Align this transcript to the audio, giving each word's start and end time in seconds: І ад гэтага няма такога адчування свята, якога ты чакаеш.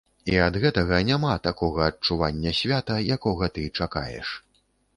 І 0.35 0.37
ад 0.45 0.55
гэтага 0.63 0.97
няма 1.09 1.33
такога 1.49 1.81
адчування 1.91 2.55
свята, 2.63 2.99
якога 3.17 3.53
ты 3.59 3.69
чакаеш. 3.81 4.37